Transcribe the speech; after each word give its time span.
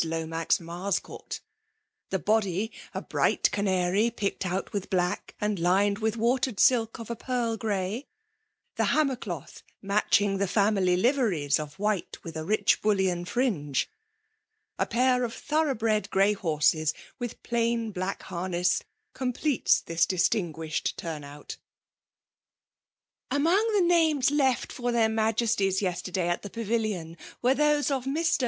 Lomax 0.03 0.57
Marscourt: 0.57 1.41
the 2.09 2.17
bodv* 2.17 2.71
ft 2.95 3.07
bright 3.07 3.51
canary 3.51 4.09
picked 4.09 4.47
out 4.47 4.73
with 4.73 4.89
black, 4.89 5.35
and 5.39 5.59
lined 5.59 5.99
with 5.99 6.17
watered 6.17 6.59
silk 6.59 6.97
of 6.97 7.11
a 7.11 7.15
pearl 7.15 7.55
grey; 7.55 8.07
the 8.77 8.85
hammer 8.85 9.15
cloth, 9.15 9.61
matching 9.79 10.39
the 10.39 10.47
family 10.47 10.97
liveries, 10.97 11.59
of 11.59 11.77
white, 11.77 12.17
with 12.23 12.35
a 12.35 12.43
rich 12.43 12.81
bullion 12.81 13.25
fringe. 13.25 13.87
A 14.79 14.87
pair 14.87 15.23
of 15.23 15.35
th<»^ugh 15.35 15.77
bred 15.77 16.09
grey 16.09 16.33
horses 16.33 16.95
with' 17.19 17.43
plain 17.43 17.91
black 17.91 18.23
hamess, 18.23 18.81
completes 19.13 19.81
this 19.81 20.07
distinguished 20.07 20.97
tum>out.'* 20.97 21.57
Among 23.29 23.71
the 23.75 23.85
names 23.85 24.31
left 24.31 24.71
for 24.71 24.91
their 24.91 25.09
MiQcsties 25.09 25.79
yesterday 25.79 26.27
at 26.27 26.41
the 26.41 26.49
Pavilion, 26.49 27.17
were 27.43 27.53
those 27.53 27.91
of 27.91 28.05
Bfr. 28.05 28.39